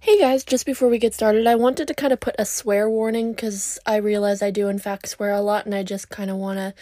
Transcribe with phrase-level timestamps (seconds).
[0.00, 2.90] Hey guys, just before we get started, I wanted to kind of put a swear
[2.90, 6.30] warning because I realize I do, in fact, swear a lot, and I just kind
[6.30, 6.74] of want to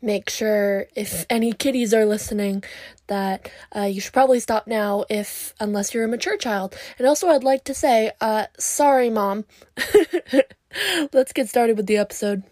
[0.00, 2.62] make sure if any kiddies are listening
[3.08, 6.74] that uh, you should probably stop now if unless you're a mature child.
[6.96, 9.44] And also i'd like to say uh, sorry mom.
[11.12, 12.44] Let's get started with the episode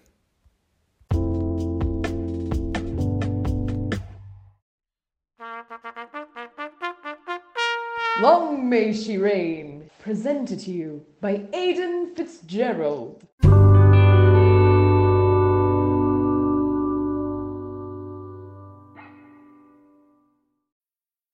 [8.21, 13.23] Long may she reign, presented to you by Aidan Fitzgerald.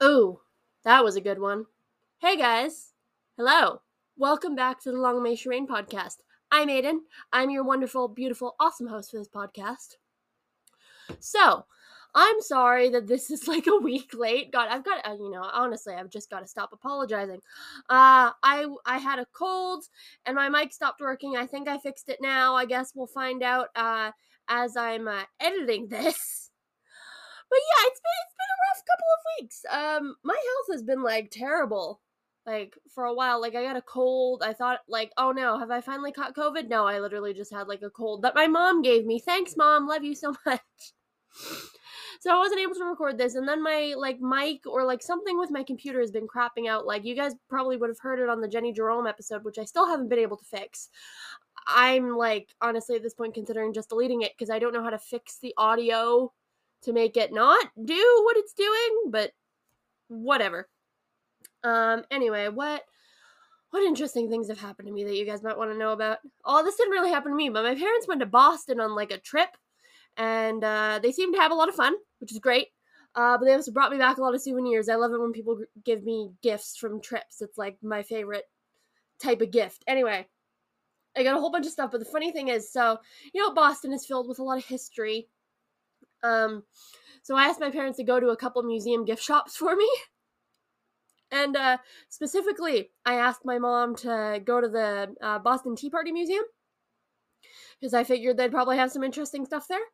[0.00, 0.40] Oh
[0.82, 1.66] that was a good one.
[2.20, 2.94] Hey guys.
[3.36, 3.82] Hello.
[4.16, 6.16] Welcome back to the long may reign podcast.
[6.50, 7.00] I'm aiden.
[7.34, 9.96] I'm your wonderful beautiful awesome host for this podcast.
[11.18, 11.66] So
[12.12, 14.50] i'm sorry that this is like a week late.
[14.52, 17.40] God i've got uh, you know honestly i've just got to stop apologizing.
[17.90, 19.84] Uh i i had a cold
[20.24, 21.36] and my mic stopped working.
[21.36, 22.54] I think i fixed it now.
[22.54, 24.12] I guess we'll find out uh
[24.48, 26.49] as i'm uh, editing this
[27.50, 29.64] but yeah it's been it's been a rough couple of weeks.
[29.70, 32.00] Um my health has been like terrible
[32.46, 33.40] like for a while.
[33.40, 34.42] Like i got a cold.
[34.44, 36.68] I thought like oh no have i finally caught covid?
[36.68, 39.18] No i literally just had like a cold that my mom gave me.
[39.20, 39.86] Thanks mom.
[39.86, 40.60] Love you so much.
[42.20, 43.34] So i wasn't able to record this.
[43.34, 46.86] And then my like mic or like something with my computer has been crapping out.
[46.86, 49.64] Like you guys probably would have heard it on the jenny jerome episode which i
[49.64, 50.88] still haven't been able to fix.
[51.66, 54.90] I'm like honestly at this point considering just deleting it because i don't know how
[54.90, 56.32] to fix the audio
[56.82, 59.32] to make it not do what it's doing, but
[60.08, 60.68] whatever.
[61.62, 62.82] Um anyway, what
[63.70, 66.18] what interesting things have happened to me that you guys might want to know about?
[66.44, 69.12] Oh, this didn't really happen to me, but my parents went to Boston on like
[69.12, 69.50] a trip
[70.16, 72.68] and uh, they seemed to have a lot of fun, which is great.
[73.14, 74.88] Uh, but they also brought me back a lot of souvenirs.
[74.88, 77.42] I love it when people give me gifts from trips.
[77.42, 78.44] It's like my favorite
[79.20, 79.84] type of gift.
[79.86, 80.26] Anyway,
[81.16, 82.98] I got a whole bunch of stuff, but the funny thing is, so
[83.34, 85.28] you know, Boston is filled with a lot of history
[86.22, 86.64] um,
[87.22, 89.88] so I asked my parents to go to a couple museum gift shops for me.
[91.32, 96.10] And uh, specifically, I asked my mom to go to the uh, Boston Tea Party
[96.10, 96.42] Museum
[97.80, 99.78] because I figured they'd probably have some interesting stuff there.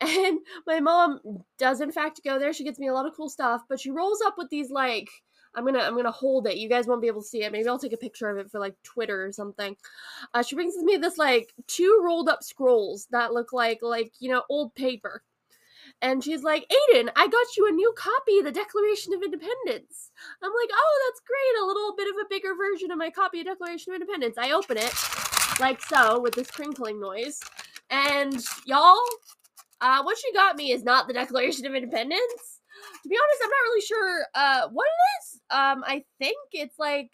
[0.00, 1.20] And my mom
[1.56, 2.52] does, in fact, go there.
[2.52, 5.08] She gets me a lot of cool stuff, but she rolls up with these like
[5.54, 6.56] I'm gonna I'm gonna hold it.
[6.56, 7.52] You guys won't be able to see it.
[7.52, 9.76] Maybe I'll take a picture of it for like Twitter or something.
[10.32, 14.30] Uh, she brings me this like two rolled up scrolls that look like like you
[14.30, 15.22] know old paper
[16.04, 20.10] and she's like, Aiden, I got you a new copy of the Declaration of Independence.
[20.42, 21.62] I'm like, oh, that's great.
[21.62, 24.36] A little bit of a bigger version of my copy of Declaration of Independence.
[24.36, 24.92] I open it,
[25.60, 27.40] like so, with this crinkling noise.
[27.88, 29.00] And y'all,
[29.80, 32.60] uh, what she got me is not the Declaration of Independence.
[33.02, 35.40] To be honest, I'm not really sure uh, what it is.
[35.48, 37.12] Um, I think it's like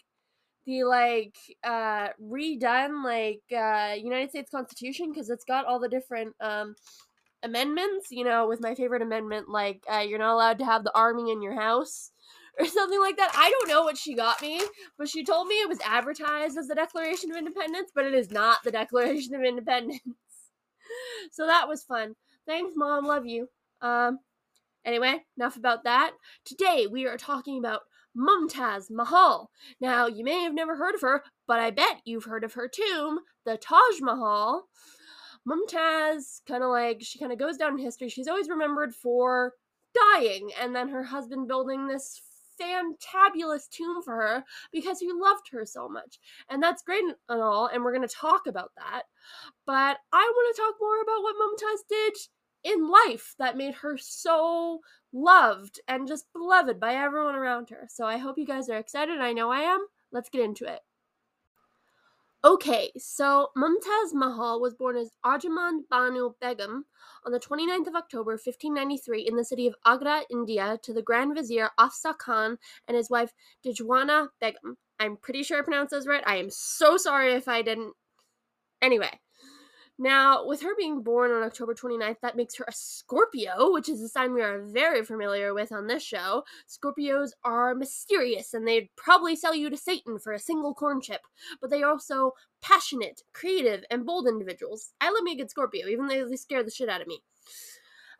[0.66, 6.34] the like uh redone like uh United States Constitution because it's got all the different
[6.40, 6.74] um
[7.42, 10.96] amendments, you know, with my favorite amendment, like uh, you're not allowed to have the
[10.96, 12.10] army in your house
[12.58, 13.32] or something like that.
[13.34, 14.60] I don't know what she got me,
[14.98, 18.30] but she told me it was advertised as the Declaration of Independence, but it is
[18.30, 20.00] not the Declaration of Independence.
[21.32, 22.14] so that was fun.
[22.46, 23.06] Thanks, Mom.
[23.06, 23.48] Love you.
[23.80, 24.18] Um,
[24.84, 26.12] anyway, enough about that.
[26.44, 27.82] Today we are talking about
[28.16, 29.50] Mumtaz Mahal.
[29.80, 32.68] Now, you may have never heard of her, but I bet you've heard of her
[32.68, 34.64] tomb, the Taj Mahal.
[35.48, 38.08] Mumtaz kind of like she kind of goes down in history.
[38.08, 39.54] She's always remembered for
[39.94, 42.20] dying and then her husband building this
[42.60, 46.18] fantabulous tomb for her because he loved her so much.
[46.48, 49.04] And that's great and all, and we're going to talk about that.
[49.66, 52.16] But I want to talk more about what Mumtaz did
[52.62, 54.80] in life that made her so
[55.12, 57.86] loved and just beloved by everyone around her.
[57.88, 59.20] So I hope you guys are excited.
[59.20, 59.80] I know I am.
[60.12, 60.80] Let's get into it.
[62.42, 66.86] Okay, so Mumtaz Mahal was born as Arjamand Banu Begum
[67.26, 71.34] on the 29th of October 1593 in the city of Agra, India, to the Grand
[71.34, 72.56] Vizier Asaf Khan
[72.88, 74.78] and his wife Dijwana Begum.
[74.98, 76.22] I'm pretty sure I pronounced those right.
[76.26, 77.92] I am so sorry if I didn't.
[78.80, 79.20] Anyway,
[80.02, 84.00] Now, with her being born on October 29th, that makes her a Scorpio, which is
[84.00, 86.44] a sign we are very familiar with on this show.
[86.66, 91.20] Scorpios are mysterious and they'd probably sell you to Satan for a single corn chip,
[91.60, 92.32] but they are also
[92.62, 94.94] passionate, creative, and bold individuals.
[95.02, 97.22] I love me a good Scorpio, even though they scare the shit out of me.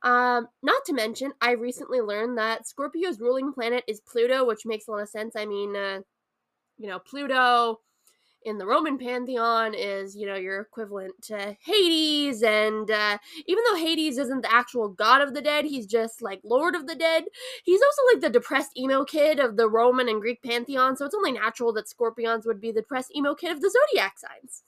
[0.02, 4.86] Um, not to mention, I recently learned that Scorpio's ruling planet is Pluto, which makes
[4.86, 5.34] a lot of sense.
[5.34, 6.00] I mean, uh,
[6.76, 7.80] you know, Pluto
[8.44, 12.42] in the Roman pantheon is, you know, your equivalent to Hades.
[12.42, 16.40] And uh, even though Hades isn't the actual god of the dead, he's just like
[16.44, 17.24] Lord of the dead.
[17.64, 20.96] He's also like the depressed emo kid of the Roman and Greek pantheon.
[20.96, 24.18] So it's only natural that Scorpions would be the depressed emo kid of the zodiac
[24.18, 24.62] signs.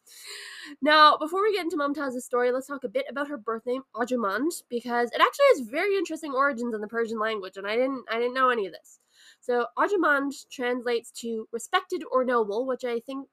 [0.81, 3.83] Now, before we get into Mumtaz's story, let's talk a bit about her birth name,
[3.97, 8.05] Ajamand, because it actually has very interesting origins in the Persian language, and I didn't
[8.11, 9.01] I didn't know any of this.
[9.41, 13.29] So Ajamand translates to respected or noble, which I think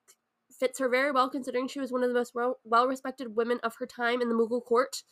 [0.59, 3.75] fits her very well considering she was one of the most well respected women of
[3.75, 5.03] her time in the Mughal court.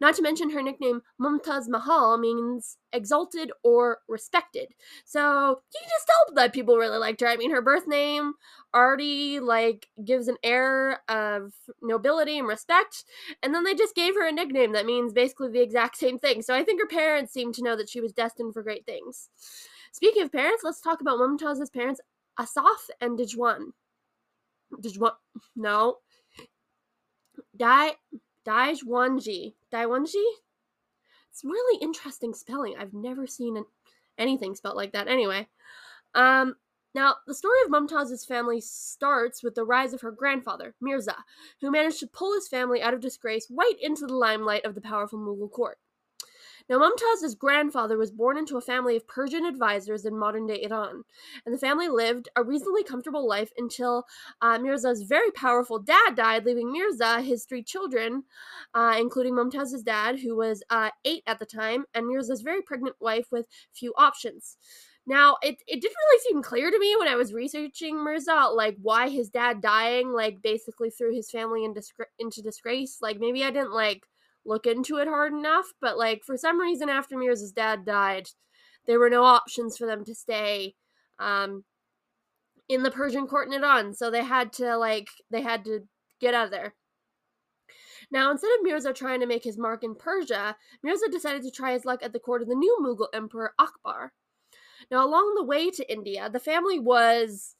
[0.00, 4.68] Not to mention her nickname Mumtaz Mahal means exalted or respected.
[5.04, 7.26] So you can just tell that people really liked her.
[7.26, 8.34] I mean, her birth name
[8.74, 13.04] already like gives an air of nobility and respect,
[13.42, 16.42] and then they just gave her a nickname that means basically the exact same thing.
[16.42, 19.30] So I think her parents seemed to know that she was destined for great things.
[19.92, 22.00] Speaking of parents, let's talk about Mumtaz's parents,
[22.38, 23.72] Asaf and Dijwan.
[24.72, 25.12] Dijwan,
[25.56, 25.98] no.
[27.56, 27.92] Dai,
[28.46, 29.54] Daijwanji.
[29.72, 30.24] Daiwanji?
[31.30, 32.74] It's really interesting spelling.
[32.78, 33.64] I've never seen an,
[34.16, 35.08] anything spelled like that.
[35.08, 35.48] Anyway,
[36.14, 36.56] um,
[36.94, 41.16] now the story of Mumtaz's family starts with the rise of her grandfather, Mirza,
[41.60, 44.80] who managed to pull his family out of disgrace right into the limelight of the
[44.80, 45.78] powerful Mughal court.
[46.68, 51.02] Now, Mumtaz's grandfather was born into a family of Persian advisors in modern day Iran,
[51.46, 54.04] and the family lived a reasonably comfortable life until
[54.42, 58.24] uh, Mirza's very powerful dad died, leaving Mirza his three children,
[58.74, 62.96] uh, including Mumtaz's dad, who was uh, eight at the time, and Mirza's very pregnant
[63.00, 64.56] wife with few options.
[65.06, 68.76] Now, it, it didn't really seem clear to me when I was researching Mirza, like
[68.82, 71.74] why his dad dying, like basically threw his family in
[72.18, 72.98] into disgrace.
[73.00, 74.02] Like maybe I didn't like
[74.48, 78.28] look into it hard enough, but like for some reason after Mirza's dad died,
[78.86, 80.74] there were no options for them to stay
[81.18, 81.64] um
[82.68, 85.80] in the Persian court in Iran, so they had to like they had to
[86.20, 86.74] get out of there.
[88.10, 91.72] Now, instead of Mirza trying to make his mark in Persia, Mirza decided to try
[91.72, 94.12] his luck at the court of the new Mughal emperor Akbar.
[94.90, 97.54] Now, along the way to India, the family was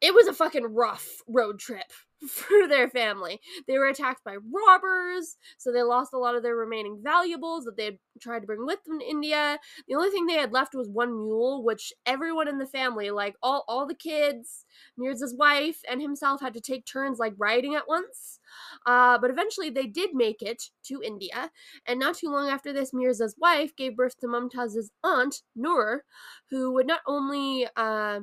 [0.00, 1.90] it was a fucking rough road trip
[2.28, 3.40] for their family.
[3.66, 7.76] They were attacked by robbers, so they lost a lot of their remaining valuables that
[7.76, 9.58] they had tried to bring with them to India.
[9.86, 13.36] The only thing they had left was one mule, which everyone in the family, like
[13.42, 14.64] all, all the kids,
[14.98, 18.40] Mirza's wife, and himself had to take turns like riding at once.
[18.86, 21.50] Uh, but eventually they did make it to India,
[21.86, 26.04] and not too long after this, Mirza's wife gave birth to Mumtaz's aunt, Nur,
[26.50, 28.20] who would not only uh,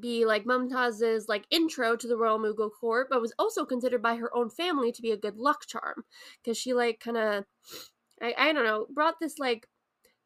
[0.00, 4.16] be like Mumtaz's like intro to the royal Mughal court, but was also considered by
[4.16, 6.04] her own family to be a good luck charm
[6.42, 7.44] because she like kind of
[8.20, 9.68] I, I don't know brought this like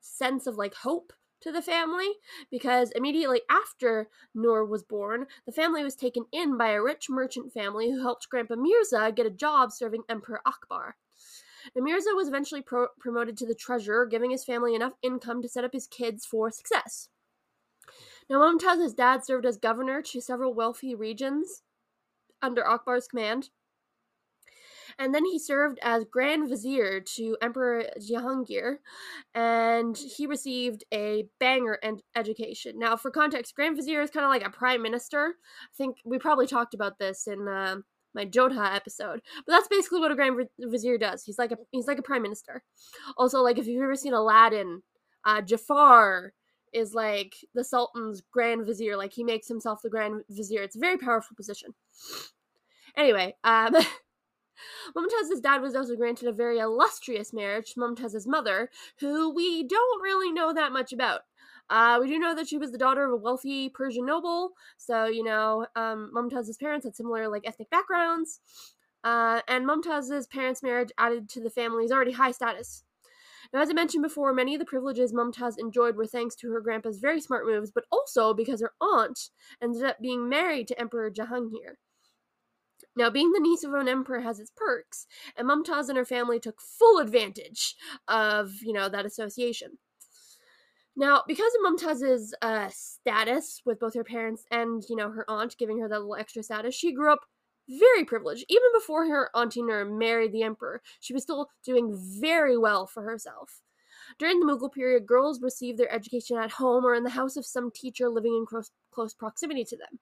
[0.01, 2.09] sense of like hope to the family
[2.51, 7.53] because immediately after Nur was born, the family was taken in by a rich merchant
[7.53, 10.97] family who helped Grandpa Mirza get a job serving Emperor Akbar.
[11.77, 15.65] Mirza was eventually pro- promoted to the treasurer, giving his family enough income to set
[15.65, 17.09] up his kids for success.
[18.32, 21.60] Now, Mumtaz's dad served as governor to several wealthy regions
[22.41, 23.51] under Akbar's command.
[24.98, 28.77] And then he served as Grand Vizier to Emperor Jahangir,
[29.34, 31.79] and he received a banger
[32.17, 32.79] education.
[32.79, 35.34] Now, for context, Grand Vizier is kind of like a prime minister.
[35.65, 37.77] I think we probably talked about this in uh,
[38.15, 41.22] my Jodha episode, but that's basically what a Grand Vizier does.
[41.22, 42.62] He's like a he's like a prime minister.
[43.19, 44.82] Also, like if you've ever seen Aladdin,
[45.27, 46.32] uh, Jafar
[46.72, 48.96] is like the Sultan's Grand Vizier.
[48.96, 50.62] Like he makes himself the Grand Vizier.
[50.62, 51.74] It's a very powerful position.
[52.96, 53.74] Anyway, um,
[54.94, 60.02] Mumtaz's dad was also granted a very illustrious marriage to Mumtaz's mother, who we don't
[60.02, 61.22] really know that much about.
[61.70, 65.06] Uh, we do know that she was the daughter of a wealthy Persian noble, so
[65.06, 68.41] you know, um, Mumtaz's parents had similar like ethnic backgrounds,
[69.05, 72.84] uh, and Mumtaz's parents' marriage added to the family's already high status.
[73.53, 76.61] Now, as I mentioned before, many of the privileges Mumtaz enjoyed were thanks to her
[76.61, 79.31] grandpa's very smart moves, but also because her aunt
[79.63, 81.77] ended up being married to Emperor Jahangir.
[82.97, 85.06] Now, being the niece of an emperor has its perks,
[85.37, 87.75] and Mumtaz and her family took full advantage
[88.09, 89.79] of, you know, that association.
[90.94, 95.56] Now, because of Mumtaz's uh, status with both her parents and, you know, her aunt
[95.56, 97.21] giving her that little extra status, she grew up
[97.69, 98.45] very privileged.
[98.49, 103.03] Even before her Auntie Nur married the emperor, she was still doing very well for
[103.03, 103.63] herself.
[104.19, 107.47] During the Mughal period, girls received their education at home or in the house of
[107.47, 110.01] some teacher living in close, close proximity to them.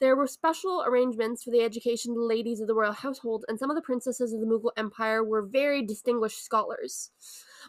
[0.00, 3.58] There were special arrangements for the education of the ladies of the royal household, and
[3.58, 7.10] some of the princesses of the Mughal Empire were very distinguished scholars.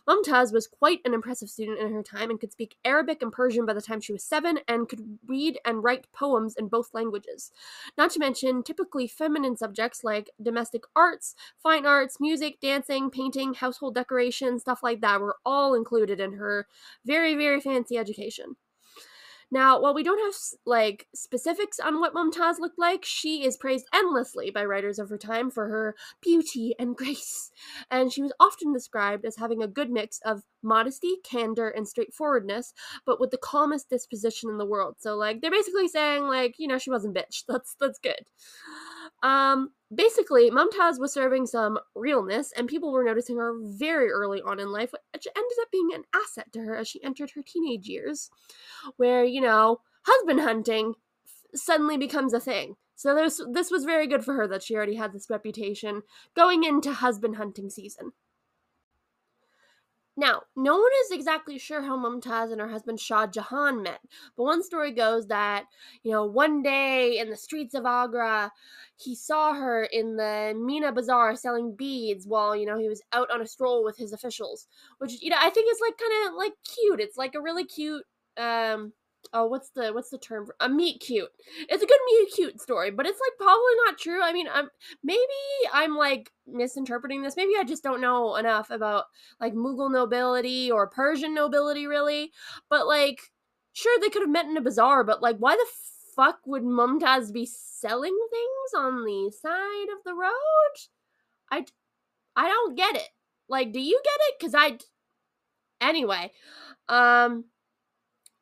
[0.08, 3.66] Mumtaz was quite an impressive student in her time and could speak Arabic and Persian
[3.66, 7.52] by the time she was seven and could read and write poems in both languages.
[7.98, 13.96] Not to mention typically feminine subjects like domestic arts, fine arts, music, dancing, painting, household
[13.96, 16.68] decoration, stuff like that were all included in her
[17.06, 18.56] very, very fancy education.
[19.54, 20.34] Now, while we don't have
[20.66, 25.18] like specifics on what Mumtaz looked like, she is praised endlessly by writers of her
[25.18, 27.52] time for her beauty and grace,
[27.92, 32.74] and she was often described as having a good mix of modesty, candor, and straightforwardness,
[33.06, 34.96] but with the calmest disposition in the world.
[34.98, 37.44] So, like, they're basically saying, like, you know, she wasn't bitch.
[37.48, 38.26] That's that's good.
[39.24, 44.60] Um, basically, Mumtaz was serving some realness, and people were noticing her very early on
[44.60, 47.88] in life, which ended up being an asset to her as she entered her teenage
[47.88, 48.30] years,
[48.98, 50.94] where, you know, husband hunting
[51.56, 52.76] suddenly becomes a thing.
[52.96, 56.04] So this this was very good for her that she already had this reputation
[56.36, 58.12] going into husband hunting season.
[60.16, 64.00] Now, no one is exactly sure how Mumtaz and her husband Shah Jahan met,
[64.38, 65.66] but one story goes that,
[66.04, 68.52] you know, one day in the streets of Agra,
[68.96, 73.32] he saw her in the Mina Bazaar selling beads while, you know, he was out
[73.32, 74.68] on a stroll with his officials,
[75.00, 77.00] which, you know, I think is like kind of like cute.
[77.00, 78.06] It's like a really cute
[78.38, 78.94] um
[79.34, 81.30] oh what's the what's the term for a meet cute.
[81.70, 84.22] It's a good meet cute story but it's like probably not true.
[84.22, 84.70] I mean i'm
[85.04, 85.20] maybe
[85.74, 87.36] i'm like misinterpreting this.
[87.36, 89.06] Maybe i just don't know enough about
[89.42, 92.32] like mughal nobility or persian nobility really.
[92.70, 93.32] But like
[93.74, 95.66] sure they could have met in a bazaar but like why the
[96.16, 100.76] fuck would mumtaz be selling things on the side of the road?
[101.52, 101.66] I
[102.36, 103.10] i don't get it.
[103.50, 104.36] Like do you get it?
[104.40, 104.78] Because i
[105.82, 106.32] anyway
[106.88, 107.44] um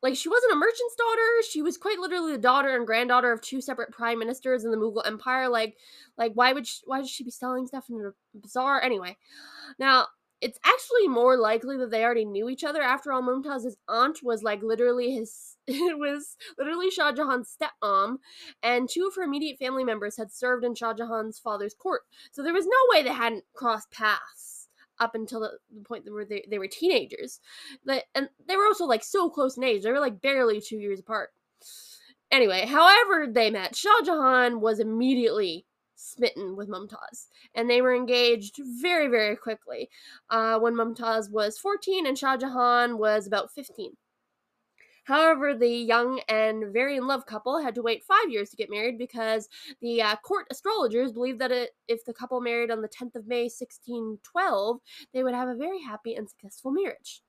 [0.02, 1.42] like she wasn't a merchant's daughter.
[1.48, 4.76] She was quite literally the daughter and granddaughter of two separate prime ministers in the
[4.76, 5.48] mughal empire.
[5.48, 5.76] Like
[6.18, 8.82] like why would she, why would she be selling stuff in a bazaar?
[8.82, 9.16] Anyway
[9.78, 10.06] now
[10.40, 12.82] it's actually more likely that they already knew each other.
[12.82, 18.16] After all mumtaz's aunt was like literally his it was literally shah jahan's stepmom
[18.62, 22.02] and two of her immediate family members had served in shah jahan's father's court.
[22.32, 24.51] So there was no way they hadn't crossed paths
[25.02, 27.40] up until the, the point where they, they were teenagers.
[27.84, 29.82] But, and they were also like so close in age.
[29.82, 31.30] They were like barely two years apart.
[32.30, 38.58] Anyway, however they met, Shah Jahan was immediately smitten with Mumtaz, and they were engaged
[38.80, 39.90] very, very quickly.
[40.30, 43.92] Uh, when Mumtaz was 14 and Shah Jahan was about 15.
[45.04, 48.70] However, the young and very in love couple had to wait five years to get
[48.70, 49.48] married because
[49.80, 53.26] the uh, court astrologers believed that it, if the couple married on the 10th of
[53.26, 54.78] May 1612,
[55.12, 57.22] they would have a very happy and successful marriage.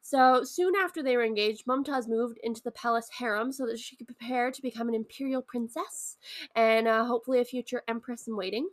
[0.00, 3.96] So soon after they were engaged, Mumtaz moved into the palace harem so that she
[3.96, 6.16] could prepare to become an imperial princess
[6.54, 8.68] and uh, hopefully a future empress in waiting.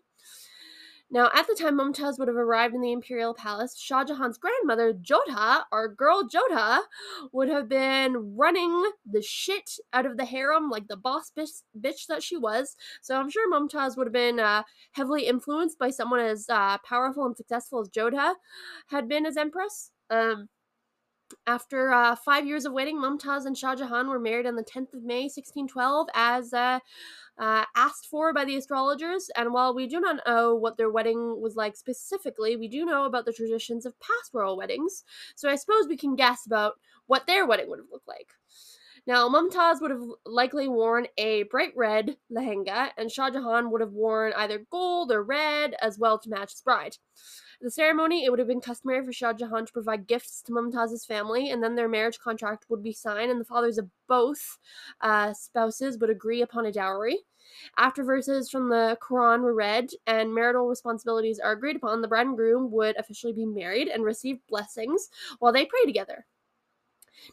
[1.13, 4.95] Now, at the time Mumtaz would have arrived in the imperial palace, Shah Jahan's grandmother,
[4.95, 6.79] Jodha, our girl Jodha,
[7.31, 12.07] would have been running the shit out of the harem like the boss bitch, bitch
[12.07, 12.75] that she was.
[13.03, 17.27] So I'm sure Mumtaz would have been uh, heavily influenced by someone as uh, powerful
[17.27, 18.33] and successful as Jodha
[18.87, 19.91] had been as empress.
[20.09, 20.49] Um,
[21.45, 24.93] after uh, five years of waiting, Mumtaz and Shah Jahan were married on the 10th
[24.93, 26.79] of May, 1612, as uh,
[27.39, 29.29] uh, asked for by the astrologers.
[29.35, 33.05] And while we do not know what their wedding was like specifically, we do know
[33.05, 35.03] about the traditions of past royal weddings.
[35.35, 36.73] So I suppose we can guess about
[37.07, 38.29] what their wedding would have looked like.
[39.05, 43.91] Now, Mumtaz would have likely worn a bright red lehenga, and Shah Jahan would have
[43.91, 46.95] worn either gold or red as well to match his bride
[47.63, 51.05] the ceremony, it would have been customary for Shah Jahan to provide gifts to Mumtaz's
[51.05, 54.59] family, and then their marriage contract would be signed, and the fathers of both
[54.99, 57.19] uh, spouses would agree upon a dowry.
[57.77, 62.27] After verses from the Quran were read and marital responsibilities are agreed upon, the bride
[62.27, 66.25] and groom would officially be married and receive blessings while they pray together.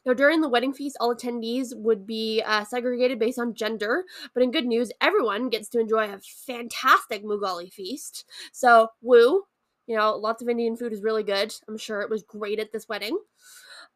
[0.07, 4.43] Now, during the wedding feast, all attendees would be uh, segregated based on gender, but
[4.43, 8.25] in good news, everyone gets to enjoy a fantastic Mughali feast.
[8.53, 9.45] So, woo,
[9.91, 11.53] you know, lots of Indian food is really good.
[11.67, 13.19] I'm sure it was great at this wedding.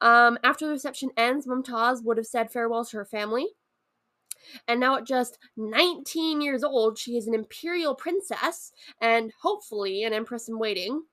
[0.00, 3.46] Um, after the reception ends, Mumtaz would have said farewell to her family.
[4.66, 10.12] And now, at just 19 years old, she is an imperial princess and hopefully an
[10.12, 11.04] empress in waiting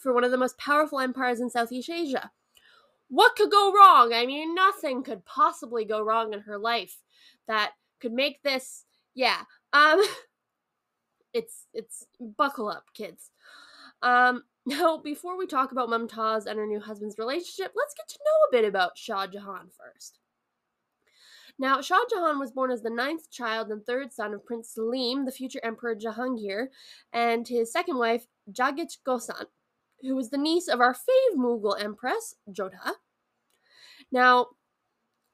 [0.00, 2.30] for one of the most powerful empires in Southeast Asia.
[3.10, 4.14] What could go wrong?
[4.14, 6.96] I mean, nothing could possibly go wrong in her life
[7.46, 9.42] that could make this, yeah.
[9.74, 10.02] Um,
[11.34, 13.30] it's it's buckle up, kids.
[14.02, 18.18] Um, now, before we talk about Mumtaz and her new husband's relationship, let's get to
[18.24, 20.18] know a bit about Shah Jahan first.
[21.58, 25.24] Now, Shah Jahan was born as the ninth child and third son of Prince Salim,
[25.24, 26.68] the future Emperor Jahangir,
[27.12, 29.46] and his second wife, Jagit Gosan,
[30.00, 32.92] who was the niece of our fave Mughal empress, Jodha.
[34.10, 34.48] Now,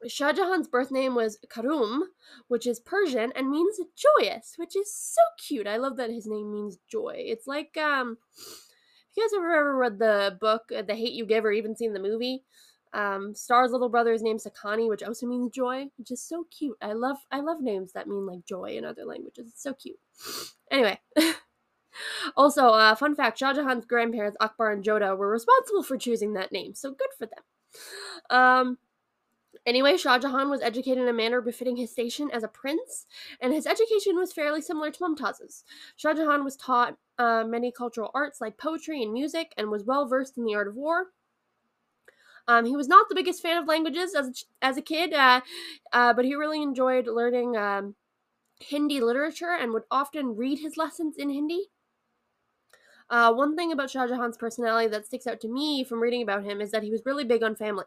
[0.07, 2.03] Shah Jahan's birth name was Khurram,
[2.47, 5.67] which is Persian and means joyous, which is so cute.
[5.67, 7.15] I love that his name means joy.
[7.17, 11.27] It's like um if you guys ever ever read the book uh, The Hate You
[11.27, 12.45] Give or even seen the movie,
[12.93, 16.77] um Starr's little brother is named Sekani, which also means joy, which is so cute.
[16.81, 19.49] I love I love names that mean like joy in other languages.
[19.49, 19.99] It's so cute.
[20.71, 21.01] Anyway,
[22.37, 26.53] also, uh, fun fact Shah Jahan's grandparents, Akbar and Jodha, were responsible for choosing that
[26.53, 27.43] name, so good for them.
[28.29, 28.79] Um,
[29.67, 33.07] Anyway, Shah Jahan was educated in a manner befitting his station as a prince,
[33.41, 35.65] and his education was fairly similar to Mumtaz's.
[35.97, 40.07] Shah Jahan was taught uh, many cultural arts like poetry and music, and was well
[40.07, 41.07] versed in the art of war.
[42.47, 45.43] Um, he was not the biggest fan of languages as a, as a kid, uh,
[45.93, 47.95] uh, but he really enjoyed learning um,
[48.61, 51.67] Hindi literature and would often read his lessons in Hindi.
[53.11, 56.45] Uh, one thing about Shah Jahan's personality that sticks out to me from reading about
[56.45, 57.85] him is that he was really big on family.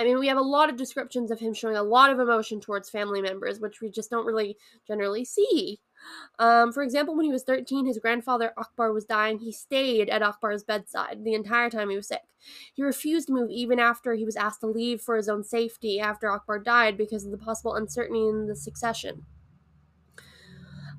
[0.00, 2.60] I mean, we have a lot of descriptions of him showing a lot of emotion
[2.60, 5.80] towards family members, which we just don't really generally see.
[6.38, 9.38] Um, for example, when he was 13, his grandfather Akbar was dying.
[9.38, 12.22] He stayed at Akbar's bedside the entire time he was sick.
[12.74, 15.98] He refused to move even after he was asked to leave for his own safety
[15.98, 19.26] after Akbar died because of the possible uncertainty in the succession.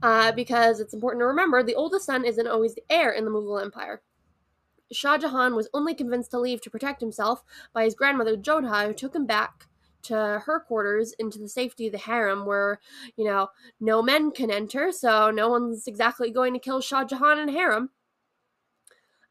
[0.02, 3.32] Uh, because it's important to remember the oldest son isn't always the heir in the
[3.32, 4.02] Mughal Empire.
[4.92, 7.44] Shah Jahan was only convinced to leave to protect himself
[7.74, 9.68] by his grandmother Jodha, who took him back
[10.04, 12.80] to her quarters into the safety of the harem where,
[13.16, 17.38] you know, no men can enter, so no one's exactly going to kill Shah Jahan
[17.38, 17.90] in harem.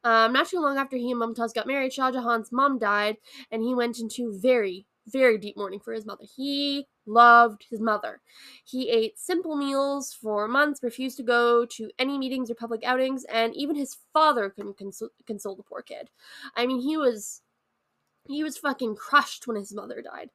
[0.05, 3.17] Um, not too long after he and Mumtaz got married, Shah Jahan's mom died,
[3.51, 6.25] and he went into very, very deep mourning for his mother.
[6.37, 8.21] He loved his mother.
[8.65, 13.25] He ate simple meals for months, refused to go to any meetings or public outings,
[13.25, 16.11] and even his father couldn't console, console the poor kid.
[16.57, 17.43] I mean, he was
[18.27, 20.31] he was fucking crushed when his mother died.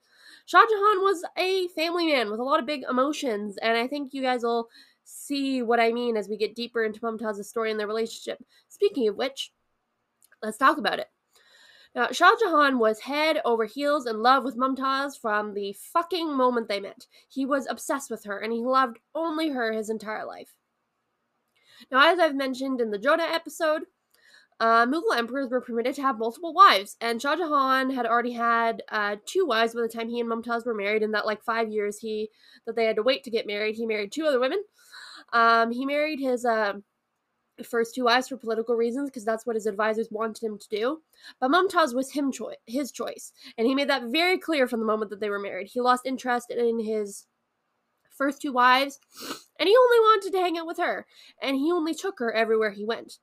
[0.46, 4.14] Shah Jahan was a family man with a lot of big emotions, and I think
[4.14, 4.68] you guys will
[5.04, 8.44] see what I mean as we get deeper into Mumtaz's story and their relationship.
[8.70, 9.52] Speaking of which,
[10.42, 11.08] let's talk about it.
[11.96, 16.68] Now, Shah Jahan was head over heels in love with Mumtaz from the fucking moment
[16.68, 17.06] they met.
[17.30, 20.56] He was obsessed with her, and he loved only her his entire life.
[21.92, 23.84] Now, as I've mentioned in the Jodha episode,
[24.60, 28.82] uh, Mughal emperors were permitted to have multiple wives, and Shah Jahan had already had
[28.90, 31.04] uh, two wives by the time he and Mumtaz were married.
[31.04, 32.30] In that like five years he
[32.66, 34.64] that they had to wait to get married, he married two other women.
[35.32, 36.74] Um, he married his uh,
[37.62, 41.02] first two wives for political reasons because that's what his advisors wanted him to do.
[41.40, 44.86] But Mumtaz was him choi- his choice, and he made that very clear from the
[44.86, 45.68] moment that they were married.
[45.68, 47.26] He lost interest in his
[48.10, 49.00] first two wives,
[49.60, 51.06] and he only wanted to hang out with her,
[51.42, 53.20] and he only took her everywhere he went.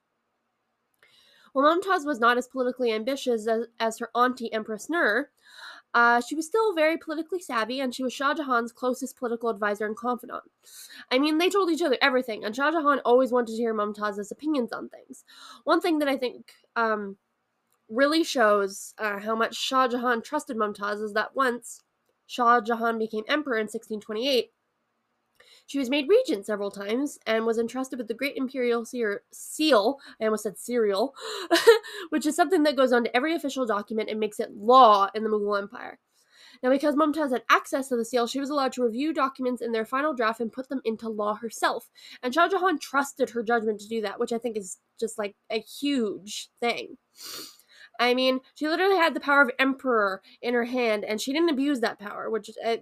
[1.53, 5.31] While Mumtaz was not as politically ambitious as, as her auntie Empress Nur,
[5.93, 9.87] uh, she was still very politically savvy, and she was Shah Jahan's closest political advisor
[9.87, 10.45] and confidant.
[11.11, 14.31] I mean, they told each other everything, and Shah Jahan always wanted to hear Mumtaz's
[14.31, 15.25] opinions on things.
[15.65, 17.17] One thing that I think um,
[17.89, 21.83] really shows uh, how much Shah Jahan trusted Mumtaz is that once
[22.27, 24.53] Shah Jahan became emperor in 1628,
[25.71, 29.99] she was made regent several times and was entrusted with the Great Imperial Seal.
[30.21, 31.15] I almost said serial,
[32.11, 35.23] which is something that goes on to every official document and makes it law in
[35.23, 36.01] the Mughal Empire.
[36.61, 39.71] Now, because Mumtaz had access to the seal, she was allowed to review documents in
[39.71, 41.89] their final draft and put them into law herself.
[42.21, 45.37] And Shah Jahan trusted her judgment to do that, which I think is just like
[45.51, 46.97] a huge thing.
[48.01, 51.51] I mean, she literally had the power of emperor in her hand, and she didn't
[51.51, 52.79] abuse that power, which uh,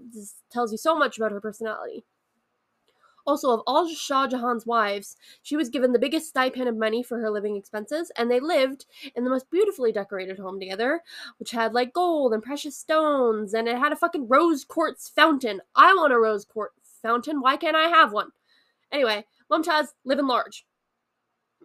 [0.50, 2.06] tells you so much about her personality.
[3.28, 7.18] Also, of all Shah Jahan's wives, she was given the biggest stipend of money for
[7.20, 11.02] her living expenses, and they lived in the most beautifully decorated home together,
[11.38, 15.60] which had like gold and precious stones, and it had a fucking rose quartz fountain.
[15.76, 17.42] I want a rose quartz fountain.
[17.42, 18.30] Why can't I have one?
[18.90, 20.64] Anyway, Mumtaz living large.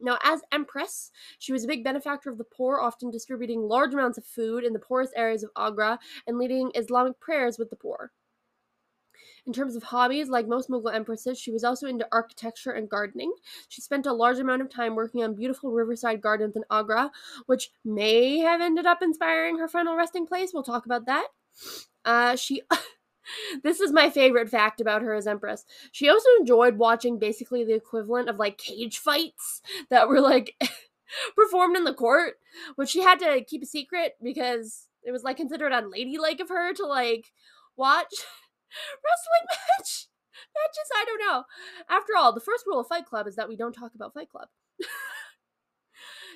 [0.02, 4.18] Now, as Empress, she was a big benefactor of the poor, often distributing large amounts
[4.18, 5.98] of food in the poorest areas of Agra
[6.28, 8.12] and leading Islamic prayers with the poor.
[9.46, 13.34] In terms of hobbies, like most Mughal empresses, she was also into architecture and gardening.
[13.68, 17.12] She spent a large amount of time working on beautiful riverside gardens in Agra,
[17.46, 20.52] which may have ended up inspiring her final resting place.
[20.54, 21.28] We'll talk about that.
[22.06, 22.62] Uh, she
[23.64, 25.66] this is my favorite fact about her as Empress.
[25.92, 30.56] She also enjoyed watching basically the equivalent of like cage fights that were like
[31.36, 32.36] performed in the court,
[32.76, 36.74] which she had to keep a secret because it was like considered unladylike of her
[36.74, 37.32] to like
[37.76, 38.14] watch
[39.04, 40.08] wrestling match
[40.56, 40.90] matches.
[40.96, 41.44] I don't know.
[41.90, 44.30] After all, the first rule of Fight Club is that we don't talk about Fight
[44.30, 44.48] Club.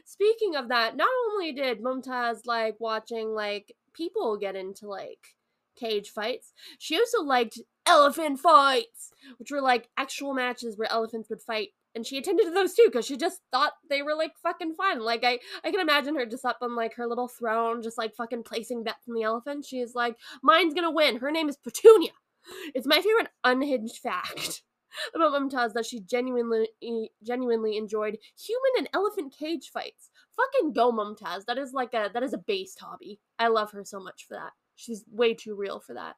[0.05, 5.35] Speaking of that, not only did Mumtaz like watching like people get into like
[5.75, 11.41] cage fights, she also liked elephant fights, which were like actual matches where elephants would
[11.41, 11.69] fight.
[11.95, 14.99] And she attended to those too because she just thought they were like fucking fun.
[14.99, 18.15] Like I, I can imagine her just up on like her little throne, just like
[18.15, 19.65] fucking placing bets on the elephant.
[19.65, 22.11] She's like, "Mine's gonna win." Her name is Petunia.
[22.73, 24.63] It's my favorite unhinged fact
[25.15, 26.67] about Mumtaz that she genuinely
[27.23, 30.09] genuinely enjoyed human and elephant cage fights.
[30.35, 31.45] Fucking go Mumtaz.
[31.45, 33.19] That is like a that is a based hobby.
[33.39, 34.51] I love her so much for that.
[34.75, 36.15] She's way too real for that.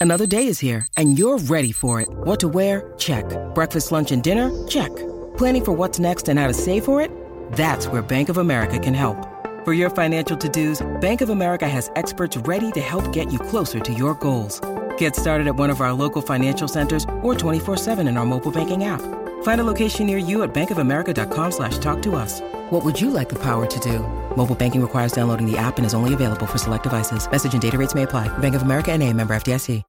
[0.00, 2.08] Another day is here and you're ready for it.
[2.10, 2.94] What to wear?
[2.96, 3.24] Check.
[3.54, 4.50] Breakfast, lunch and dinner?
[4.66, 4.94] Check.
[5.36, 7.10] Planning for what's next and how to save for it?
[7.52, 9.26] That's where Bank of America can help.
[9.64, 13.78] For your financial to-dos, Bank of America has experts ready to help get you closer
[13.78, 14.58] to your goals.
[15.00, 18.84] Get started at one of our local financial centers or 24-7 in our mobile banking
[18.84, 19.00] app.
[19.42, 22.42] Find a location near you at bankofamerica.com slash talk to us.
[22.68, 24.00] What would you like the power to do?
[24.36, 27.30] Mobile banking requires downloading the app and is only available for select devices.
[27.30, 28.28] Message and data rates may apply.
[28.38, 29.82] Bank of America and a member FDIC.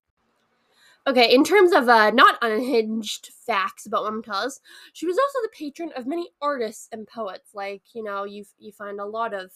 [1.07, 4.59] Okay, in terms of uh, not unhinged facts about Mumtaz,
[4.93, 7.55] she was also the patron of many artists and poets.
[7.55, 9.51] Like, you know, you you find a lot of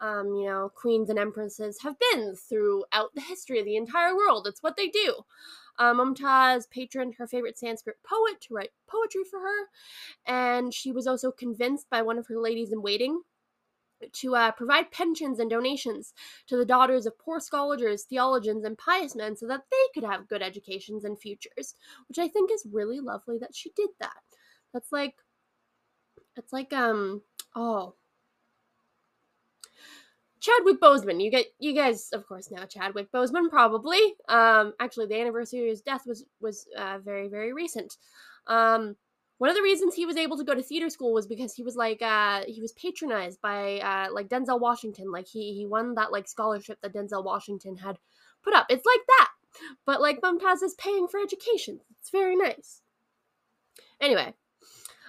[0.00, 4.46] um, you know, queens and empresses have been throughout the history of the entire world.
[4.46, 5.22] It's what they do.
[5.78, 9.68] Um, Mumtaz patroned her favorite Sanskrit poet to write poetry for her,
[10.26, 13.20] and she was also convinced by one of her ladies in waiting
[14.12, 16.12] to uh, provide pensions and donations
[16.46, 20.28] to the daughters of poor scholars, theologians, and pious men so that they could have
[20.28, 21.74] good educations and futures,
[22.08, 24.22] which I think is really lovely that she did that.
[24.72, 25.14] That's like,
[26.36, 27.22] it's like, um,
[27.54, 27.94] oh,
[30.46, 31.22] Chadwick Boseman.
[31.22, 34.00] You get you guys, of course, now Chadwick Boseman probably.
[34.28, 37.96] Um, actually, the anniversary of his death was was uh, very very recent.
[38.46, 38.96] Um,
[39.38, 41.62] one of the reasons he was able to go to theater school was because he
[41.62, 45.10] was like uh, he was patronized by uh, like Denzel Washington.
[45.10, 47.98] Like he he won that like scholarship that Denzel Washington had
[48.42, 48.66] put up.
[48.70, 49.30] It's like that,
[49.84, 51.80] but like Mumtaz is paying for education.
[51.98, 52.82] It's very nice.
[54.00, 54.34] Anyway,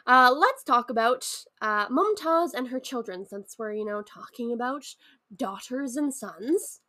[0.08, 1.28] uh, let's talk about
[1.62, 4.86] uh, Mumtaz and her children, since we're, you know, talking about
[5.36, 6.82] daughters and sons.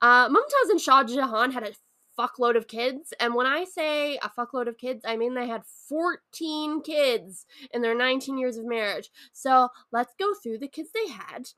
[0.00, 1.72] Uh, Mumtaz and Shah Jahan had a
[2.18, 5.62] fuckload of kids, and when I say a fuckload of kids, I mean they had
[5.88, 9.10] 14 kids in their 19 years of marriage.
[9.32, 11.48] So let's go through the kids they had.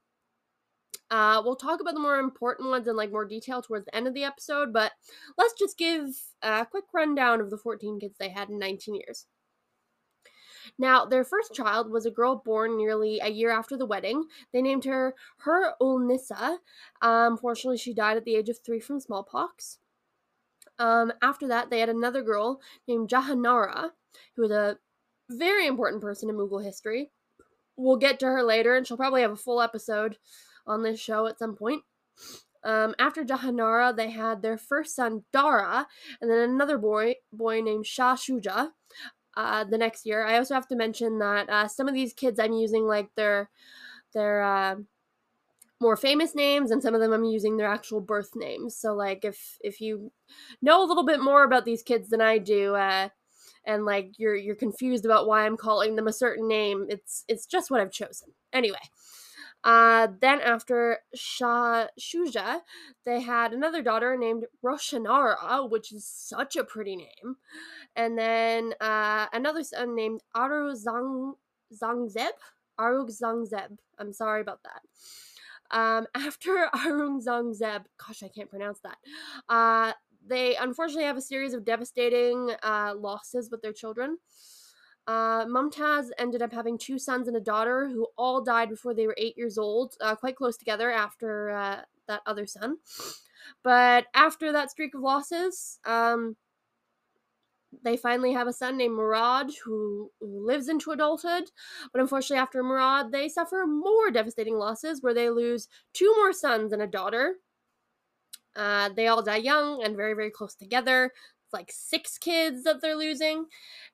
[1.11, 4.09] Uh, we'll talk about the more important ones in like more detail towards the end
[4.09, 4.93] of the episode, but
[5.39, 6.09] let's just give
[6.43, 9.27] a quick rundown of the 14 kids they had in 19 years.
[10.79, 14.25] Now, their first child was a girl born nearly a year after the wedding.
[14.53, 16.59] They named her Hur ul Nisa.
[17.01, 19.79] Um, unfortunately, she died at the age of three from smallpox.
[20.79, 23.91] Um, after that, they had another girl named Jahanara,
[24.35, 24.79] who was a
[25.31, 27.11] very important person in Mughal history.
[27.77, 30.19] We'll get to her later, and she'll probably have a full episode
[30.67, 31.83] on this show at some point.
[32.65, 35.87] Um, after Jahanara, they had their first son Dara,
[36.21, 38.71] and then another boy boy named Shah Shuja
[39.37, 40.25] uh, the next year.
[40.25, 43.51] I also have to mention that uh, some of these kids I'm using like their
[44.15, 44.77] their uh,
[45.81, 48.77] more famous names, and some of them I'm using their actual birth names.
[48.77, 50.11] So like if if you
[50.63, 53.09] know a little bit more about these kids than I do, uh,
[53.67, 57.47] and like you're you're confused about why I'm calling them a certain name, it's it's
[57.47, 58.29] just what I've chosen.
[58.53, 58.79] Anyway.
[59.67, 62.61] Uh, then after Shah Shuja,
[63.05, 67.37] they had another daughter named Roshanara, which is such a pretty name.
[67.97, 71.35] And then uh, another son named Aruzang
[71.75, 72.31] Zangzeb.
[73.99, 74.83] I'm sorry about that.
[75.77, 78.99] Um, after Arungzangzeb, gosh, I can't pronounce that.
[79.49, 84.19] Uh, they unfortunately have a series of devastating uh, losses with their children.
[85.07, 89.07] Uh, Mumtaz ended up having two sons and a daughter who all died before they
[89.07, 92.79] were eight years old, uh, quite close together after uh, that other son.
[93.63, 96.37] But after that streak of losses, um,
[97.85, 101.51] they finally have a son named Murad who, lives into adulthood.
[101.93, 106.73] But unfortunately, after Murad, they suffer more devastating losses where they lose two more sons
[106.73, 107.35] and a daughter.
[108.55, 111.13] Uh, they all die young and very, very close together.
[111.53, 113.47] Like six kids that they're losing.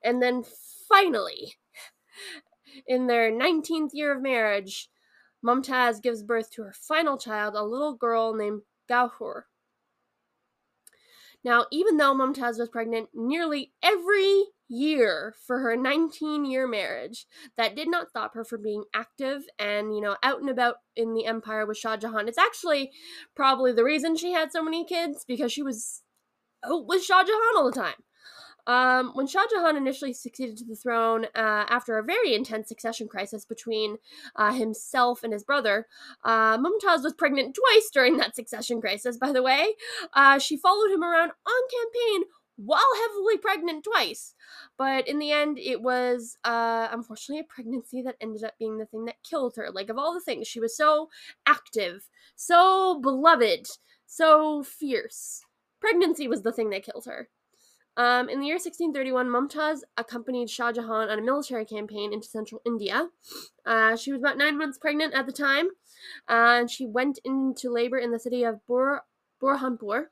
[0.03, 0.43] And then
[0.89, 1.55] finally,
[2.87, 4.89] in their 19th year of marriage,
[5.45, 9.43] Mumtaz gives birth to her final child, a little girl named Gauhar.
[11.43, 17.25] Now, even though Mumtaz was pregnant nearly every year for her 19 year marriage,
[17.57, 21.13] that did not stop her from being active and, you know, out and about in
[21.13, 22.29] the empire with Shah Jahan.
[22.29, 22.91] It's actually
[23.35, 26.01] probably the reason she had so many kids because she was
[26.67, 27.95] with Shah Jahan all the time.
[28.65, 33.09] Um, when Shah Jahan initially succeeded to the throne uh, after a very intense succession
[33.09, 33.97] crisis between
[34.37, 35.87] uh, himself and his brother,
[36.23, 39.73] uh, Mumtaz was pregnant twice during that succession crisis, by the way.
[40.13, 42.23] Uh, she followed him around on campaign
[42.55, 44.33] while heavily pregnant twice.
[44.77, 48.85] But in the end, it was uh, unfortunately a pregnancy that ended up being the
[48.85, 49.71] thing that killed her.
[49.71, 51.09] Like, of all the things, she was so
[51.45, 53.67] active, so beloved,
[54.05, 55.41] so fierce.
[55.83, 57.27] Pregnancy was the thing that killed her.
[57.97, 62.61] Um, in the year 1631, Mumtaz accompanied Shah Jahan on a military campaign into central
[62.65, 63.09] India.
[63.65, 65.67] Uh, she was about nine months pregnant at the time,
[66.29, 69.03] uh, and she went into labor in the city of Bur-
[69.41, 70.05] Burhanpur.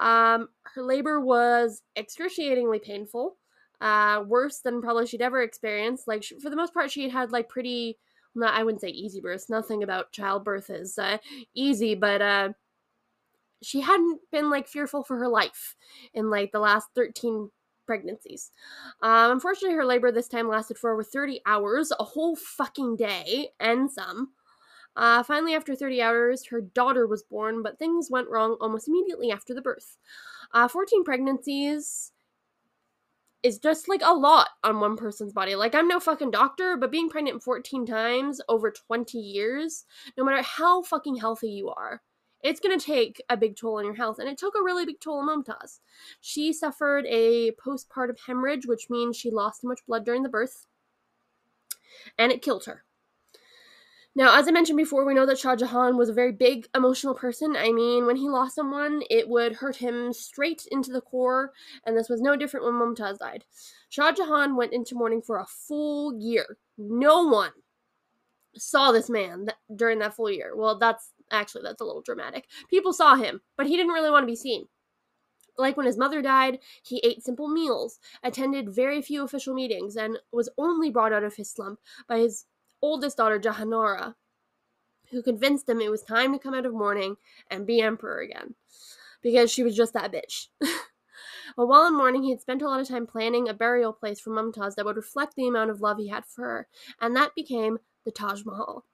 [0.00, 3.36] Um, her labor was excruciatingly painful,
[3.80, 6.08] uh, worse than probably she'd ever experienced.
[6.08, 7.98] Like, she, for the most part, she had like pretty,
[8.34, 9.48] not, I wouldn't say easy births.
[9.48, 11.18] Nothing about childbirth is uh,
[11.54, 12.48] easy, but uh,
[13.62, 15.76] she hadn't been like fearful for her life
[16.14, 17.50] in like the last 13
[17.86, 18.52] pregnancies.
[19.02, 23.48] Um, unfortunately, her labor this time lasted for over 30 hours, a whole fucking day,
[23.60, 24.30] and some.
[24.94, 29.30] Uh, finally, after 30 hours, her daughter was born, but things went wrong almost immediately
[29.30, 29.96] after the birth.
[30.52, 32.12] Uh, 14 pregnancies
[33.42, 35.54] is just like a lot on one person's body.
[35.54, 39.84] Like, I'm no fucking doctor, but being pregnant 14 times over 20 years,
[40.16, 42.02] no matter how fucking healthy you are,
[42.42, 44.18] it's going to take a big toll on your health.
[44.18, 45.80] And it took a really big toll on Mumtaz.
[46.20, 50.66] She suffered a postpartum hemorrhage, which means she lost too much blood during the birth,
[52.18, 52.84] and it killed her.
[54.14, 57.14] Now, as I mentioned before, we know that Shah Jahan was a very big emotional
[57.14, 57.56] person.
[57.56, 61.52] I mean, when he lost someone, it would hurt him straight into the core,
[61.86, 63.44] and this was no different when Mumtaz died.
[63.88, 66.58] Shah Jahan went into mourning for a full year.
[66.76, 67.52] No one
[68.54, 70.54] saw this man th- during that full year.
[70.54, 72.46] Well, that's actually that's a little dramatic.
[72.68, 74.66] People saw him, but he didn't really want to be seen.
[75.58, 80.18] Like when his mother died, he ate simple meals, attended very few official meetings, and
[80.32, 82.46] was only brought out of his slump by his
[82.80, 84.14] oldest daughter, Jahanara,
[85.10, 87.16] who convinced him it was time to come out of mourning
[87.50, 88.54] and be emperor again.
[89.22, 90.48] Because she was just that bitch.
[91.56, 94.20] But while in mourning, he had spent a lot of time planning a burial place
[94.20, 96.68] for Mumtaz that would reflect the amount of love he had for her,
[97.00, 98.84] and that became the Taj Mahal.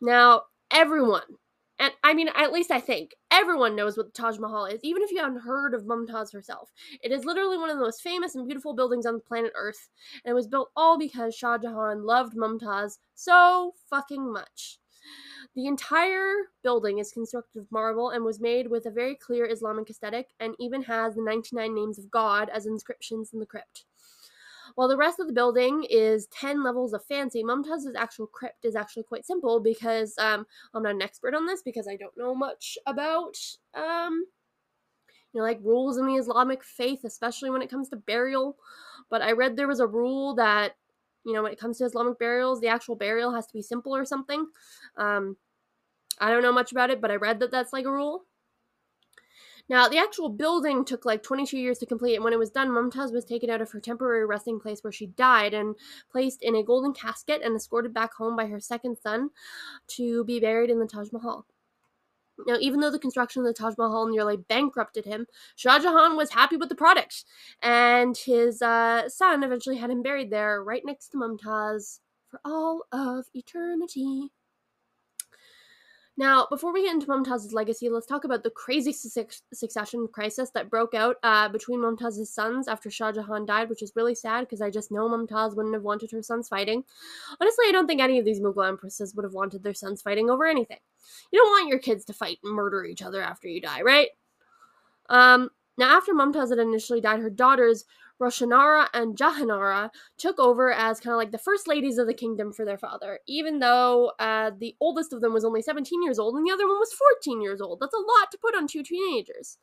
[0.00, 1.38] Now, everyone,
[1.78, 5.02] and I mean, at least I think, everyone knows what the Taj Mahal is, even
[5.02, 6.72] if you haven't heard of Mumtaz herself.
[7.02, 9.88] It is literally one of the most famous and beautiful buildings on the planet Earth,
[10.24, 14.78] and it was built all because Shah Jahan loved Mumtaz so fucking much.
[15.54, 16.32] The entire
[16.62, 20.54] building is constructed of marble and was made with a very clear Islamic aesthetic and
[20.58, 23.84] even has the 99 names of God as inscriptions in the crypt.
[24.74, 28.74] While the rest of the building is 10 levels of fancy, Mumtaz's actual crypt is
[28.74, 32.34] actually quite simple because um, I'm not an expert on this because I don't know
[32.34, 33.36] much about
[33.74, 34.24] um,
[35.34, 38.56] you know, like rules in the Islamic faith, especially when it comes to burial.
[39.10, 40.76] But I read there was a rule that,
[41.26, 43.94] you know, when it comes to Islamic burials, the actual burial has to be simple
[43.94, 44.46] or something.
[44.96, 45.36] Um,
[46.20, 48.24] I don't know much about it, but I read that that's like a rule.
[49.68, 52.68] Now, the actual building took like 22 years to complete, and when it was done,
[52.68, 55.74] Mumtaz was taken out of her temporary resting place where she died and
[56.12, 59.30] placed in a golden casket and escorted back home by her second son
[59.88, 61.46] to be buried in the Taj Mahal.
[62.46, 66.32] Now, even though the construction of the Taj Mahal nearly bankrupted him, Shah Jahan was
[66.32, 67.24] happy with the product,
[67.62, 72.84] and his uh, son eventually had him buried there right next to Mumtaz for all
[72.92, 74.30] of eternity.
[76.16, 80.50] Now, before we get into Mumtaz's legacy, let's talk about the crazy su- succession crisis
[80.50, 84.42] that broke out uh, between Mumtaz's sons after Shah Jahan died, which is really sad
[84.42, 86.84] because I just know Mumtaz wouldn't have wanted her sons fighting.
[87.40, 90.30] Honestly, I don't think any of these Mughal empresses would have wanted their sons fighting
[90.30, 90.78] over anything.
[91.32, 94.08] You don't want your kids to fight and murder each other after you die, right?
[95.08, 97.84] Um, now, after Mumtaz had initially died, her daughters
[98.20, 102.52] Roshanara and Jahanara took over as kind of like the first ladies of the kingdom
[102.52, 106.36] for their father, even though uh, the oldest of them was only 17 years old
[106.36, 106.92] and the other one was
[107.24, 107.80] 14 years old.
[107.80, 109.58] That's a lot to put on two teenagers.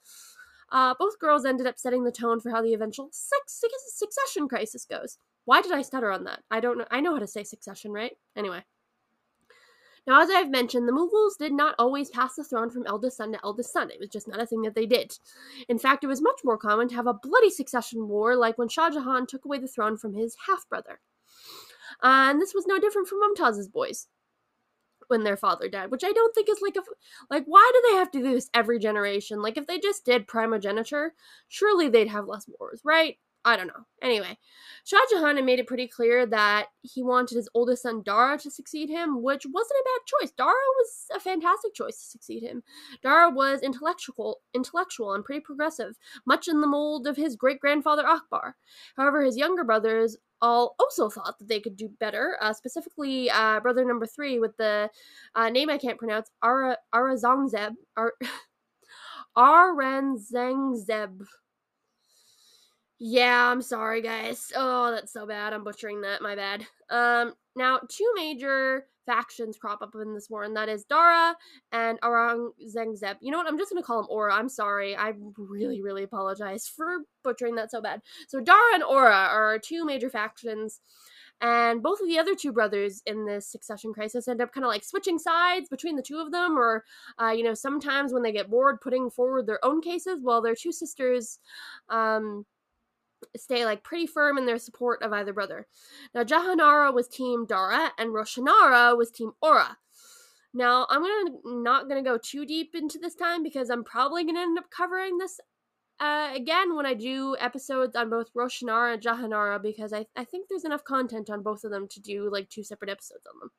[0.71, 3.61] Uh, both girls ended up setting the tone for how the eventual sex-
[3.95, 5.17] succession crisis goes.
[5.45, 6.43] Why did I stutter on that?
[6.49, 6.85] I don't know.
[6.89, 8.13] I know how to say succession, right?
[8.35, 8.63] Anyway.
[10.07, 13.31] Now, as I've mentioned, the Mughals did not always pass the throne from eldest son
[13.33, 13.89] to eldest son.
[13.91, 15.17] It was just not a thing that they did.
[15.69, 18.67] In fact, it was much more common to have a bloody succession war, like when
[18.69, 20.99] Shah Jahan took away the throne from his half brother.
[22.01, 24.07] And this was no different from Mumtaz's boys.
[25.07, 26.81] when their father died, which I don't think is like a
[27.29, 29.41] like why do they have to do this every generation?
[29.41, 31.13] Like if they just did primogeniture,
[31.47, 33.17] surely they'd have less wars, right?
[33.43, 33.85] I don't know.
[34.03, 34.37] Anyway,
[34.83, 38.51] Shah Jahan had made it pretty clear that he wanted his oldest son Dara to
[38.51, 40.31] succeed him, which wasn't a bad choice.
[40.37, 42.61] Dara was a fantastic choice to succeed him.
[43.01, 48.05] Dara was intellectual, intellectual and pretty progressive, much in the mold of his great grandfather
[48.05, 48.55] Akbar.
[48.95, 52.37] However, his younger brothers all also thought that they could do better.
[52.41, 54.87] Uh, specifically, uh, brother number three with the
[55.33, 58.13] uh, name I can't pronounce, Ara Arazangzeb, Ar-
[59.37, 61.25] Aranzangzeb.
[63.03, 64.51] Yeah, I'm sorry, guys.
[64.55, 65.53] Oh, that's so bad.
[65.53, 66.21] I'm butchering that.
[66.21, 66.67] My bad.
[66.91, 71.35] Um, now two major factions crop up in this war, and that is Dara
[71.71, 73.15] and Aurangzeb.
[73.19, 73.47] You know what?
[73.47, 74.35] I'm just gonna call him Aura.
[74.35, 74.95] I'm sorry.
[74.95, 78.01] I really, really apologize for butchering that so bad.
[78.27, 80.79] So Dara and Aura are two major factions.
[81.43, 84.69] And both of the other two brothers in this succession crisis end up kind of
[84.69, 86.83] like switching sides between the two of them, or,
[87.19, 90.53] uh, you know, sometimes when they get bored, putting forward their own cases while their
[90.53, 91.39] two sisters
[91.89, 92.45] um,
[93.35, 95.67] stay like pretty firm in their support of either brother.
[96.13, 99.77] Now Jahanara was team Dara and Roshanara was team Aura.
[100.53, 104.41] Now I'm gonna not gonna go too deep into this time because I'm probably gonna
[104.41, 105.39] end up covering this
[106.01, 110.47] uh, again when I do episodes on both Roshanara and Jahanara because I, I think
[110.49, 113.51] there's enough content on both of them to do like two separate episodes on them.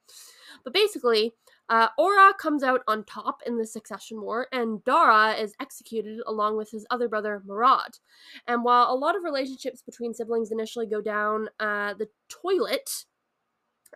[0.64, 1.32] But basically,
[1.68, 6.56] uh, Aura comes out on top in the succession war, and Dara is executed along
[6.56, 7.98] with his other brother Murad.
[8.46, 13.04] And while a lot of relationships between siblings initially go down uh, the toilet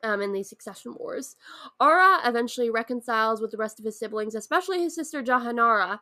[0.03, 1.37] um, in these succession wars,
[1.81, 6.01] Aura eventually reconciles with the rest of his siblings, especially his sister Jahanara,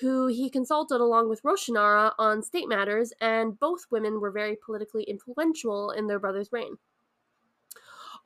[0.00, 5.04] who he consulted along with Roshanara on state matters, and both women were very politically
[5.04, 6.76] influential in their brother's reign.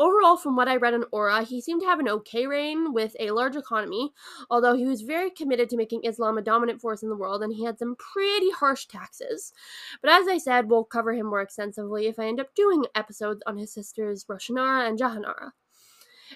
[0.00, 3.14] Overall, from what I read on Aura, he seemed to have an okay reign with
[3.20, 4.14] a large economy,
[4.48, 7.52] although he was very committed to making Islam a dominant force in the world and
[7.52, 9.52] he had some pretty harsh taxes.
[10.00, 13.42] But as I said, we'll cover him more extensively if I end up doing episodes
[13.46, 15.50] on his sisters Roshanara and Jahanara.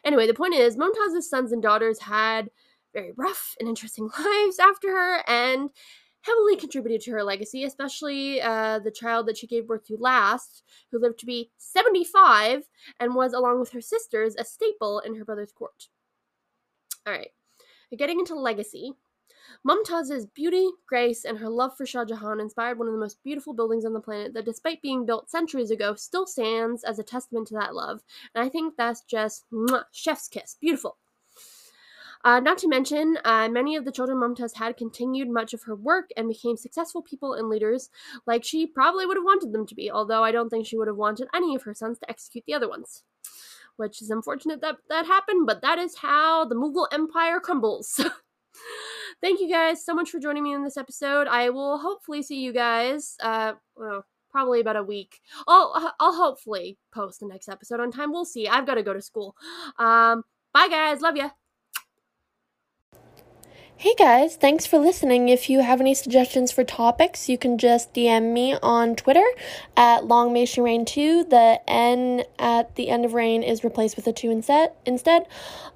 [0.04, 2.50] Anyway, the point is, Mumtaz's sons and daughters had
[2.92, 5.70] very rough and interesting lives after her, and
[6.24, 10.62] heavily contributed to her legacy, especially uh, the child that she gave birth to last,
[10.90, 12.64] who lived to be 75
[12.98, 15.88] and was, along with her sisters, a staple in her brother's court.
[17.06, 17.30] All right,
[17.96, 18.94] getting into legacy.
[19.66, 23.52] Mumtaz's beauty, grace, and her love for Shah Jahan inspired one of the most beautiful
[23.52, 27.48] buildings on the planet that, despite being built centuries ago, still stands as a testament
[27.48, 28.02] to that love.
[28.34, 30.56] And I think that's just mwah, chef's kiss.
[30.60, 30.96] Beautiful.
[32.24, 35.76] Uh, not to mention, uh, many of the children Mumtaz had continued much of her
[35.76, 37.90] work and became successful people and leaders,
[38.26, 40.88] like she probably would have wanted them to be, although I don't think she would
[40.88, 43.04] have wanted any of her sons to execute the other ones.
[43.76, 48.00] Which is unfortunate that that happened, but that is how the Mughal Empire crumbles.
[49.20, 51.26] Thank you guys so much for joining me in this episode.
[51.26, 55.20] I will hopefully see you guys, uh, well, probably about a week.
[55.46, 58.12] I'll, I'll hopefully post the next episode on time.
[58.12, 58.48] We'll see.
[58.48, 59.36] I've got to go to school.
[59.78, 61.00] Um, bye, guys.
[61.00, 61.30] Love ya.
[63.76, 65.28] Hey guys, thanks for listening.
[65.28, 69.26] If you have any suggestions for topics, you can just DM me on Twitter
[69.76, 71.24] at Long May She Rain 2.
[71.24, 75.26] The N at the end of rain is replaced with a 2 instead.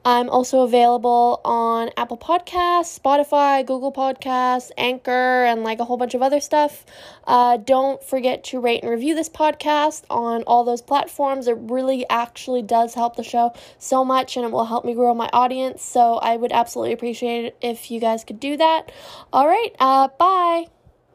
[0.04, 6.14] I'm also available on Apple Podcasts, Spotify, Google Podcasts, Anchor, and like a whole bunch
[6.14, 6.86] of other stuff.
[7.26, 11.46] Uh, don't forget to rate and review this podcast on all those platforms.
[11.46, 15.12] It really actually does help the show so much and it will help me grow
[15.12, 15.82] my audience.
[15.82, 18.92] So I would absolutely appreciate it if you guys could do that.
[19.32, 20.66] All right, uh, bye.